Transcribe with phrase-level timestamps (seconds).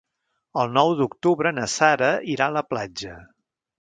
[0.61, 3.19] El nou d'octubre na Sara irà a la platja.